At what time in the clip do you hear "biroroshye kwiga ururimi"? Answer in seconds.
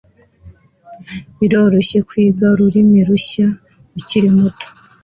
1.37-2.99